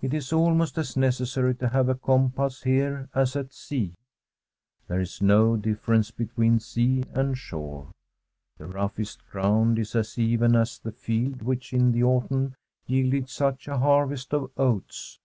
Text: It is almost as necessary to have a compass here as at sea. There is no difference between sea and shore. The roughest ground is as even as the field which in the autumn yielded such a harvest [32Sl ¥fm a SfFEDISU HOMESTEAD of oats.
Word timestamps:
It 0.00 0.14
is 0.14 0.32
almost 0.32 0.78
as 0.78 0.96
necessary 0.96 1.52
to 1.56 1.70
have 1.70 1.88
a 1.88 1.96
compass 1.96 2.62
here 2.62 3.08
as 3.12 3.34
at 3.34 3.52
sea. 3.52 3.94
There 4.86 5.00
is 5.00 5.20
no 5.20 5.56
difference 5.56 6.12
between 6.12 6.60
sea 6.60 7.02
and 7.12 7.36
shore. 7.36 7.90
The 8.58 8.66
roughest 8.66 9.26
ground 9.26 9.80
is 9.80 9.96
as 9.96 10.16
even 10.16 10.54
as 10.54 10.78
the 10.78 10.92
field 10.92 11.42
which 11.42 11.72
in 11.72 11.90
the 11.90 12.04
autumn 12.04 12.54
yielded 12.86 13.28
such 13.28 13.66
a 13.66 13.78
harvest 13.78 14.30
[32Sl 14.30 14.34
¥fm 14.36 14.42
a 14.44 14.46
SfFEDISU 14.46 14.46
HOMESTEAD 14.46 14.62
of 14.62 14.64
oats. 14.76 15.18